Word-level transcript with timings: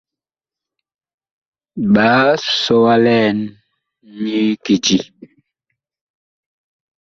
Ɓa 1.93 2.07
sɔ 2.61 2.75
wa 2.83 2.95
liɛn 3.05 3.37
nyi 4.21 4.41
kiti. 4.63 4.97